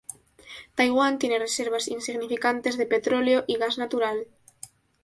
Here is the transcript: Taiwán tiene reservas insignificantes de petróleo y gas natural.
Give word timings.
Taiwán 0.73 1.19
tiene 1.19 1.37
reservas 1.37 1.87
insignificantes 1.87 2.75
de 2.75 2.87
petróleo 2.87 3.43
y 3.45 3.57
gas 3.57 3.77
natural. 3.77 4.25